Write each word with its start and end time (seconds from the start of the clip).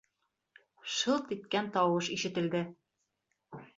«Шылт» 0.95 1.29
иткән 1.37 1.69
тауыш 1.77 2.11
ишетелде! 2.17 2.63